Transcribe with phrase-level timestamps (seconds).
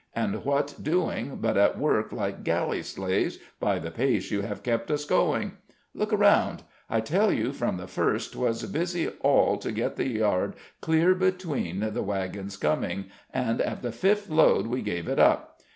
[0.15, 4.89] and what doing but at work like galley slaves, by the pace you have kept
[4.89, 5.51] us going?
[5.93, 6.63] Look around.
[6.89, 11.81] I tell you from the first 'twas busy all to get the yard clear between
[11.93, 15.61] the wagons' coming, and at the fifth load we gave it up.